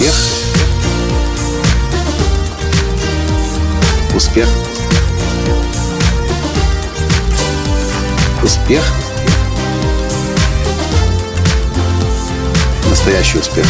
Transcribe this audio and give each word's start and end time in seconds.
Успех. 0.00 0.14
Успех. 4.16 4.48
Успех. 8.42 8.82
Настоящий 12.88 13.38
успех. 13.40 13.66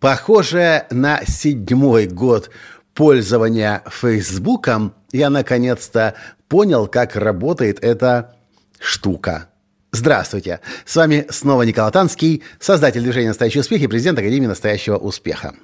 Похоже 0.00 0.86
на 0.90 1.20
седьмой 1.26 2.06
год 2.06 2.48
пользования 2.94 3.82
Фейсбуком, 3.86 4.94
я 5.12 5.28
наконец-то 5.28 6.14
понял, 6.48 6.86
как 6.86 7.16
работает 7.16 7.84
эта 7.84 8.34
штука. 8.78 9.48
Здравствуйте! 9.94 10.58
С 10.84 10.96
вами 10.96 11.24
снова 11.30 11.62
Николай 11.62 11.92
Танский, 11.92 12.42
создатель 12.58 13.00
движения 13.00 13.28
«Настоящий 13.28 13.60
успех» 13.60 13.80
и 13.80 13.86
президент 13.86 14.18
Академии 14.18 14.48
«Настоящего 14.48 14.96
успеха». 14.96 15.54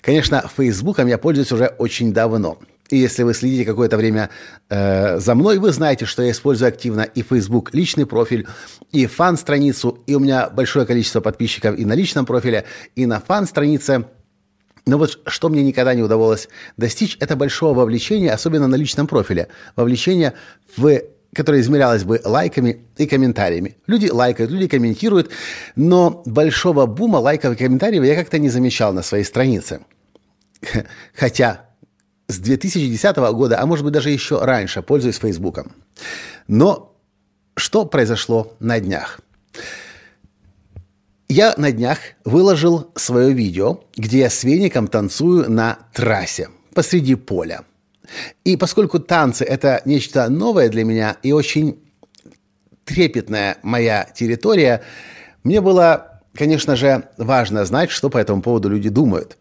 Конечно, 0.00 0.48
Фейсбуком 0.56 1.08
я 1.08 1.18
пользуюсь 1.18 1.50
уже 1.50 1.66
очень 1.76 2.12
давно. 2.12 2.60
И 2.90 2.98
если 2.98 3.24
вы 3.24 3.34
следите 3.34 3.64
какое-то 3.64 3.96
время 3.96 4.30
э, 4.68 5.18
за 5.18 5.34
мной, 5.34 5.58
вы 5.58 5.72
знаете, 5.72 6.04
что 6.04 6.22
я 6.22 6.30
использую 6.30 6.68
активно 6.68 7.00
и 7.00 7.22
Facebook 7.22 7.74
личный 7.74 8.06
профиль, 8.06 8.46
и 8.92 9.06
фан-страницу, 9.06 9.98
и 10.06 10.14
у 10.14 10.20
меня 10.20 10.48
большое 10.48 10.86
количество 10.86 11.20
подписчиков 11.20 11.76
и 11.76 11.84
на 11.84 11.94
личном 11.94 12.26
профиле, 12.26 12.66
и 12.94 13.06
на 13.06 13.18
фан-странице. 13.18 14.04
Но 14.86 14.98
вот 14.98 15.18
что 15.26 15.48
мне 15.48 15.64
никогда 15.64 15.94
не 15.94 16.02
удавалось 16.04 16.48
достичь, 16.76 17.16
это 17.18 17.34
большого 17.34 17.74
вовлечения, 17.74 18.32
особенно 18.32 18.68
на 18.68 18.76
личном 18.76 19.08
профиле. 19.08 19.48
Вовлечение 19.74 20.34
в 20.76 21.02
которое 21.34 21.60
измерялось 21.60 22.04
бы 22.04 22.20
лайками 22.24 22.84
и 22.96 23.06
комментариями. 23.06 23.76
Люди 23.86 24.08
лайкают, 24.08 24.50
люди 24.50 24.68
комментируют, 24.68 25.30
но 25.76 26.22
большого 26.26 26.86
бума 26.86 27.18
лайков 27.18 27.54
и 27.54 27.56
комментариев 27.56 28.04
я 28.04 28.16
как-то 28.16 28.38
не 28.38 28.48
замечал 28.48 28.92
на 28.92 29.02
своей 29.02 29.24
странице. 29.24 29.80
Хотя 31.14 31.70
с 32.28 32.38
2010 32.38 33.16
года, 33.16 33.60
а 33.60 33.66
может 33.66 33.84
быть 33.84 33.94
даже 33.94 34.10
еще 34.10 34.44
раньше, 34.44 34.82
пользуюсь 34.82 35.18
Фейсбуком. 35.18 35.72
Но 36.48 36.96
что 37.56 37.84
произошло 37.84 38.56
на 38.60 38.80
днях? 38.80 39.20
Я 41.28 41.54
на 41.56 41.70
днях 41.70 41.98
выложил 42.24 42.90
свое 42.96 43.32
видео, 43.32 43.84
где 43.96 44.20
я 44.20 44.30
с 44.30 44.42
веником 44.42 44.88
танцую 44.88 45.48
на 45.48 45.78
трассе 45.92 46.48
посреди 46.74 47.14
поля– 47.14 47.64
и 48.44 48.56
поскольку 48.56 48.98
танцы– 48.98 49.44
это 49.46 49.82
нечто 49.84 50.28
новое 50.28 50.68
для 50.68 50.84
меня 50.84 51.16
и 51.22 51.32
очень 51.32 51.78
трепетная 52.84 53.58
моя 53.62 54.08
территория, 54.14 54.82
мне 55.44 55.60
было, 55.60 56.20
конечно 56.34 56.76
же, 56.76 57.08
важно 57.16 57.64
знать, 57.64 57.90
что 57.90 58.10
по 58.10 58.18
этому 58.18 58.42
поводу 58.42 58.68
люди 58.68 58.88
думают. 58.88 59.36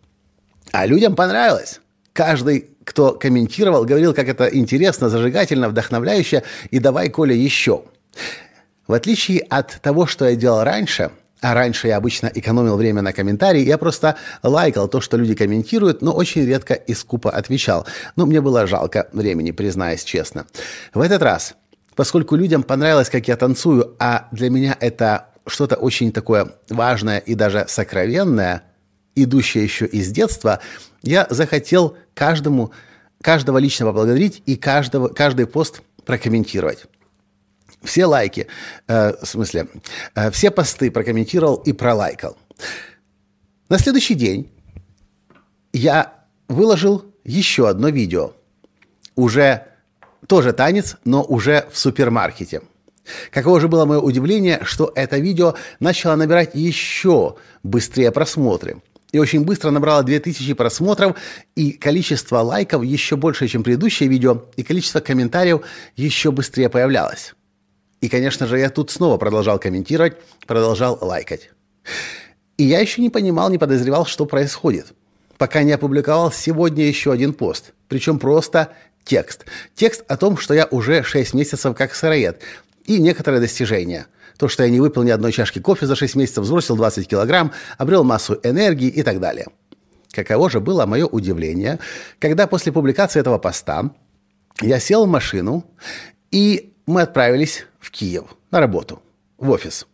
А 0.71 0.85
людям 0.85 1.15
понравилось. 1.15 1.81
Каждый, 2.13 2.69
кто 2.83 3.13
комментировал, 3.13 3.85
говорил, 3.85 4.13
как 4.13 4.27
это 4.27 4.45
интересно, 4.45 5.09
зажигательно, 5.09 5.69
вдохновляюще, 5.69 6.43
и 6.69 6.79
давай, 6.79 7.09
Коля, 7.09 7.35
еще. 7.35 7.83
В 8.87 8.93
отличие 8.93 9.41
от 9.41 9.79
того, 9.81 10.05
что 10.05 10.27
я 10.27 10.35
делал 10.35 10.63
раньше– 10.63 11.11
а 11.41 11.53
раньше 11.53 11.87
я 11.87 11.97
обычно 11.97 12.31
экономил 12.33 12.75
время 12.75 13.01
на 13.01 13.13
комментарии, 13.13 13.61
я 13.61 13.77
просто 13.77 14.15
лайкал 14.43 14.87
то, 14.87 15.01
что 15.01 15.17
люди 15.17 15.35
комментируют, 15.35 16.01
но 16.01 16.11
очень 16.11 16.45
редко 16.45 16.73
и 16.73 16.93
скупо 16.93 17.31
отвечал. 17.31 17.85
Но 18.15 18.25
мне 18.25 18.41
было 18.41 18.67
жалко 18.67 19.07
времени, 19.13 19.51
признаюсь 19.51 20.03
честно. 20.03 20.45
В 20.93 21.01
этот 21.01 21.21
раз, 21.21 21.55
поскольку 21.95 22.35
людям 22.35 22.63
понравилось, 22.63 23.09
как 23.09 23.27
я 23.27 23.37
танцую, 23.37 23.95
а 23.99 24.27
для 24.31 24.49
меня 24.49 24.75
это 24.79 25.27
что-то 25.47 25.75
очень 25.75 26.11
такое 26.11 26.53
важное 26.69 27.19
и 27.19 27.35
даже 27.35 27.65
сокровенное, 27.67 28.63
идущее 29.15 29.63
еще 29.63 29.85
из 29.85 30.09
детства, 30.11 30.59
я 31.01 31.25
захотел 31.29 31.97
каждому, 32.13 32.71
каждого 33.21 33.57
лично 33.57 33.85
поблагодарить 33.85 34.43
и 34.45 34.55
каждого, 34.55 35.07
каждый 35.07 35.47
пост 35.47 35.81
прокомментировать 36.05 36.85
все 37.83 38.05
лайки, 38.05 38.47
э, 38.87 39.13
в 39.21 39.25
смысле, 39.25 39.67
э, 40.15 40.31
все 40.31 40.51
посты 40.51 40.91
прокомментировал 40.91 41.55
и 41.55 41.73
пролайкал. 41.73 42.37
На 43.69 43.77
следующий 43.77 44.15
день 44.15 44.51
я 45.73 46.13
выложил 46.47 47.05
еще 47.23 47.69
одно 47.69 47.89
видео. 47.89 48.33
Уже 49.15 49.65
тоже 50.27 50.53
танец, 50.53 50.97
но 51.05 51.23
уже 51.23 51.67
в 51.71 51.77
супермаркете. 51.77 52.61
Каково 53.31 53.59
же 53.59 53.67
было 53.67 53.85
мое 53.85 53.99
удивление, 53.99 54.59
что 54.63 54.91
это 54.95 55.17
видео 55.17 55.55
начало 55.79 56.15
набирать 56.15 56.51
еще 56.53 57.35
быстрее 57.63 58.11
просмотры. 58.11 58.81
И 59.11 59.17
очень 59.17 59.43
быстро 59.43 59.71
набрало 59.71 60.03
2000 60.03 60.53
просмотров, 60.53 61.17
и 61.55 61.71
количество 61.71 62.39
лайков 62.39 62.83
еще 62.83 63.15
больше, 63.15 63.47
чем 63.47 63.63
предыдущее 63.63 64.07
видео, 64.07 64.45
и 64.55 64.63
количество 64.63 64.99
комментариев 64.99 65.61
еще 65.95 66.31
быстрее 66.31 66.69
появлялось. 66.69 67.33
И, 68.01 68.07
конечно 68.09 68.47
же, 68.47 68.59
я 68.59 68.69
тут 68.69 68.91
снова 68.91 69.17
продолжал 69.17 69.59
комментировать, 69.59 70.17
продолжал 70.47 70.97
лайкать. 71.01 71.49
И 72.57 72.63
я 72.63 72.79
еще 72.79 73.01
не 73.01 73.09
понимал, 73.09 73.49
не 73.49 73.57
подозревал, 73.57 74.05
что 74.05 74.25
происходит, 74.25 74.93
пока 75.37 75.63
не 75.63 75.71
опубликовал 75.71 76.31
сегодня 76.31 76.85
еще 76.85 77.11
один 77.11 77.33
пост. 77.33 77.73
Причем 77.87 78.19
просто 78.19 78.73
текст. 79.03 79.45
Текст 79.75 80.03
о 80.07 80.17
том, 80.17 80.37
что 80.37 80.53
я 80.53 80.67
уже 80.69 81.03
6 81.03 81.33
месяцев 81.33 81.75
как 81.75 81.95
сыроед. 81.95 82.41
И 82.85 82.99
некоторые 82.99 83.41
достижения. 83.41 84.07
То, 84.37 84.47
что 84.47 84.63
я 84.63 84.69
не 84.69 84.79
выпил 84.79 85.03
ни 85.03 85.09
одной 85.09 85.31
чашки 85.31 85.59
кофе 85.59 85.85
за 85.85 85.95
6 85.95 86.15
месяцев, 86.15 86.45
сбросил 86.45 86.75
20 86.75 87.07
килограмм, 87.07 87.51
обрел 87.77 88.03
массу 88.03 88.39
энергии 88.43 88.87
и 88.87 89.03
так 89.03 89.19
далее. 89.19 89.47
Каково 90.11 90.49
же 90.49 90.59
было 90.59 90.85
мое 90.85 91.05
удивление, 91.05 91.79
когда 92.19 92.47
после 92.47 92.71
публикации 92.71 93.19
этого 93.19 93.37
поста 93.37 93.91
я 94.61 94.79
сел 94.79 95.05
в 95.05 95.09
машину 95.09 95.65
и 96.31 96.68
мы 96.89 97.03
отправились 97.03 97.65
в 97.79 97.91
Киев 97.91 98.25
на 98.51 98.59
работу, 98.59 99.01
в 99.37 99.49
офис. 99.51 99.85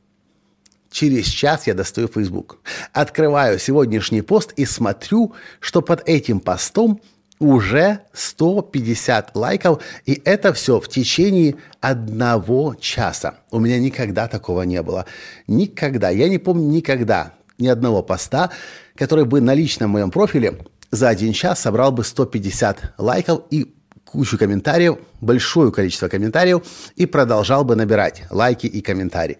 Через 0.90 1.26
час 1.26 1.68
я 1.68 1.74
достаю 1.74 2.08
Facebook. 2.08 2.60
Открываю 2.94 3.60
сегодняшний 3.60 4.22
пост 4.22 4.54
и 4.56 4.66
смотрю, 4.66 5.34
что 5.60 5.82
под 5.82 6.08
этим 6.08 6.40
постом 6.40 7.02
уже 7.38 8.00
150 8.14 9.36
лайков, 9.36 9.84
и 10.06 10.22
это 10.24 10.54
все 10.54 10.80
в 10.80 10.88
течение 10.88 11.56
одного 11.82 12.76
часа. 12.76 13.36
У 13.52 13.60
меня 13.60 13.78
никогда 13.78 14.30
такого 14.30 14.62
не 14.62 14.82
было. 14.82 15.06
Никогда. 15.48 16.10
Я 16.10 16.30
не 16.30 16.38
помню 16.38 16.70
никогда 16.70 17.34
ни 17.58 17.68
одного 17.68 18.04
поста, 18.04 18.52
который 18.96 19.26
бы 19.26 19.42
на 19.42 19.54
личном 19.54 19.90
моем 19.90 20.12
профиле 20.12 20.60
за 20.92 21.10
один 21.10 21.34
час 21.34 21.60
собрал 21.60 21.92
бы 21.92 22.06
150 22.06 22.94
лайков 22.98 23.42
и 23.50 23.76
кучу 24.06 24.38
комментариев, 24.38 24.98
большое 25.20 25.72
количество 25.72 26.08
комментариев 26.08 26.64
и 26.96 27.06
продолжал 27.06 27.66
бы 27.66 27.76
набирать 27.76 28.24
лайки 28.30 28.68
и 28.68 28.82
комментарии. 28.82 29.40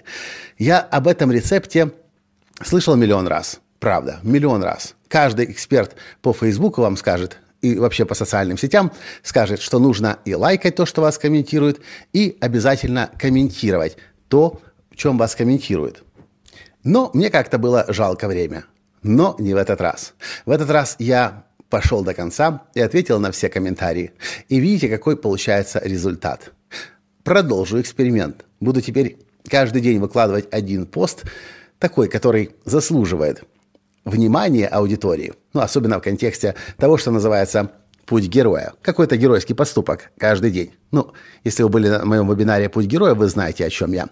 Я 0.58 0.80
об 0.80 1.08
этом 1.08 1.32
рецепте 1.32 1.92
слышал 2.64 2.96
миллион 2.96 3.28
раз. 3.28 3.62
Правда, 3.80 4.20
миллион 4.24 4.64
раз. 4.64 4.96
Каждый 5.08 5.52
эксперт 5.52 5.96
по 6.22 6.34
Фейсбуку 6.34 6.82
вам 6.82 6.98
скажет, 6.98 7.38
и 7.62 7.78
вообще 7.78 8.06
по 8.06 8.16
социальным 8.16 8.58
сетям 8.58 8.92
скажет, 9.24 9.62
что 9.62 9.80
нужно 9.80 10.20
и 10.26 10.34
лайкать 10.36 10.76
то, 10.76 10.86
что 10.86 11.02
вас 11.02 11.18
комментируют, 11.18 11.82
и 12.14 12.38
обязательно 12.42 13.10
комментировать 13.18 13.98
то, 14.28 14.62
в 14.92 14.96
чем 14.96 15.18
вас 15.18 15.36
комментируют. 15.36 16.04
Но 16.84 17.12
мне 17.14 17.30
как-то 17.30 17.58
было 17.58 17.86
жалко 17.88 18.28
время. 18.28 18.66
Но 19.02 19.36
не 19.40 19.54
в 19.54 19.58
этот 19.58 19.82
раз. 19.82 20.14
В 20.46 20.52
этот 20.52 20.70
раз 20.70 20.96
я 21.00 21.46
пошел 21.76 22.06
до 22.06 22.14
конца 22.14 22.62
и 22.74 22.80
ответил 22.80 23.20
на 23.20 23.32
все 23.32 23.50
комментарии. 23.50 24.14
И 24.48 24.62
видите, 24.62 24.88
какой 24.88 25.18
получается 25.18 25.82
результат. 25.84 26.54
Продолжу 27.26 27.82
эксперимент. 27.82 28.46
Буду 28.62 28.80
теперь 28.80 29.18
каждый 29.50 29.82
день 29.82 30.00
выкладывать 30.00 30.48
один 30.52 30.86
пост, 30.86 31.26
такой, 31.78 32.08
который 32.08 32.52
заслуживает 32.64 33.44
внимания 34.06 34.68
аудитории. 34.68 35.34
Ну, 35.52 35.60
особенно 35.60 36.00
в 36.00 36.02
контексте 36.02 36.56
того, 36.78 36.96
что 36.96 37.12
называется 37.12 37.74
«Путь 38.06 38.28
героя». 38.30 38.72
Какой-то 38.82 39.18
геройский 39.18 39.54
поступок 39.54 40.12
каждый 40.18 40.52
день. 40.52 40.72
Ну, 40.92 41.12
если 41.44 41.64
вы 41.64 41.68
были 41.68 41.90
на 41.90 42.06
моем 42.06 42.32
вебинаре 42.32 42.70
«Путь 42.70 42.86
героя», 42.86 43.16
вы 43.16 43.28
знаете, 43.28 43.66
о 43.66 43.70
чем 43.70 43.92
я. 43.92 44.08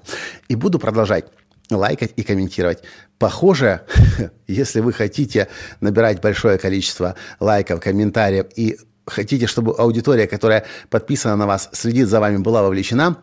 И 0.50 0.56
буду 0.56 0.80
продолжать 0.80 1.28
лайкать 1.76 2.14
и 2.16 2.24
комментировать. 2.24 2.84
Похоже, 3.18 3.82
если 4.48 4.80
вы 4.80 4.94
хотите 4.94 5.48
набирать 5.82 6.22
большое 6.22 6.58
количество 6.58 7.16
лайков, 7.40 7.80
комментариев 7.80 8.48
и 8.56 8.78
хотите, 9.06 9.48
чтобы 9.48 9.76
аудитория, 9.78 10.28
которая 10.28 10.66
подписана 10.90 11.36
на 11.36 11.48
вас, 11.48 11.70
следит 11.74 12.08
за 12.08 12.20
вами, 12.20 12.38
была 12.38 12.64
вовлечена, 12.64 13.18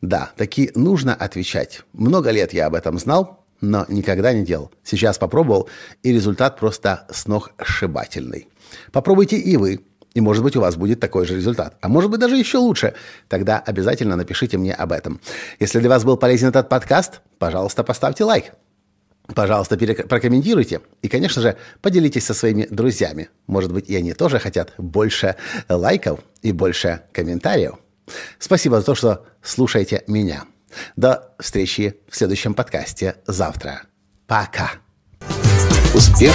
да, 0.00 0.30
таки 0.36 0.70
нужно 0.74 1.14
отвечать. 1.14 1.82
Много 1.92 2.30
лет 2.30 2.52
я 2.52 2.66
об 2.66 2.74
этом 2.74 2.98
знал, 2.98 3.44
но 3.60 3.84
никогда 3.88 4.32
не 4.32 4.44
делал. 4.44 4.70
Сейчас 4.82 5.18
попробовал, 5.18 5.68
и 6.02 6.12
результат 6.12 6.58
просто 6.58 7.06
сногсшибательный. 7.10 8.48
Попробуйте 8.92 9.36
и 9.36 9.56
вы. 9.56 9.84
И, 10.14 10.20
может 10.20 10.42
быть, 10.42 10.56
у 10.56 10.60
вас 10.60 10.76
будет 10.76 11.00
такой 11.00 11.26
же 11.26 11.36
результат. 11.36 11.76
А 11.80 11.88
может 11.88 12.10
быть, 12.10 12.20
даже 12.20 12.36
еще 12.36 12.58
лучше. 12.58 12.94
Тогда 13.28 13.58
обязательно 13.58 14.16
напишите 14.16 14.58
мне 14.58 14.74
об 14.74 14.92
этом. 14.92 15.20
Если 15.60 15.78
для 15.78 15.88
вас 15.88 16.04
был 16.04 16.16
полезен 16.16 16.48
этот 16.48 16.68
подкаст, 16.68 17.20
пожалуйста, 17.38 17.84
поставьте 17.84 18.24
лайк. 18.24 18.52
Пожалуйста, 19.34 19.76
прокомментируйте 19.76 20.80
и, 21.02 21.08
конечно 21.08 21.40
же, 21.40 21.56
поделитесь 21.80 22.26
со 22.26 22.34
своими 22.34 22.66
друзьями. 22.68 23.28
Может 23.46 23.72
быть, 23.72 23.88
и 23.88 23.94
они 23.94 24.12
тоже 24.12 24.40
хотят 24.40 24.72
больше 24.76 25.36
лайков 25.68 26.20
и 26.42 26.50
больше 26.50 27.02
комментариев. 27.12 27.74
Спасибо 28.38 28.80
за 28.80 28.86
то, 28.86 28.94
что 28.96 29.26
слушаете 29.42 30.02
меня. 30.08 30.44
До 30.96 31.32
встречи 31.38 32.00
в 32.08 32.16
следующем 32.16 32.54
подкасте 32.54 33.16
завтра. 33.26 33.82
Пока. 34.26 34.70
Успех. 35.94 36.34